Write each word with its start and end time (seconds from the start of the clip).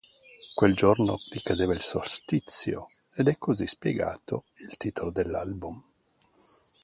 Quel 0.55 0.73
giorno 0.75 1.19
ricadeva 1.29 1.75
il 1.75 1.81
solstizio 1.83 2.87
ed 3.17 3.27
è 3.27 3.37
così 3.37 3.67
spiegato 3.67 4.45
il 4.55 4.75
titolo 4.75 5.11
dell'album. 5.11 5.79